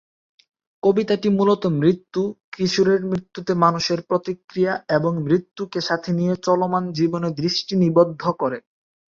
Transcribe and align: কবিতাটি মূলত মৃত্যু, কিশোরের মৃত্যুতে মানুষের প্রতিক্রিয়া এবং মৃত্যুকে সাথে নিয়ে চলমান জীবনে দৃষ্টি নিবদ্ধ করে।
কবিতাটি 0.83 1.27
মূলত 1.29 1.63
মৃত্যু, 1.79 2.21
কিশোরের 2.53 3.01
মৃত্যুতে 3.05 3.53
মানুষের 3.63 3.99
প্রতিক্রিয়া 4.09 4.73
এবং 4.97 5.11
মৃত্যুকে 5.25 5.79
সাথে 5.89 6.09
নিয়ে 6.19 6.33
চলমান 6.45 6.83
জীবনে 6.97 7.29
দৃষ্টি 7.39 7.73
নিবদ্ধ 7.83 8.21
করে। 8.41 8.57